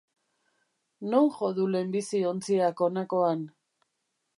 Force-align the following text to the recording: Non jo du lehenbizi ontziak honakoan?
Non 1.11 1.29
jo 1.37 1.51
du 1.59 1.69
lehenbizi 1.75 2.25
ontziak 2.33 2.87
honakoan? 2.87 3.51